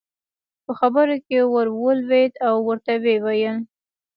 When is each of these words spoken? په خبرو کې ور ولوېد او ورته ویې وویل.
په 0.65 0.71
خبرو 0.79 1.15
کې 1.25 1.37
ور 1.53 1.67
ولوېد 1.81 2.33
او 2.47 2.53
ورته 2.67 2.93
ویې 3.03 3.17
وویل. 3.23 3.57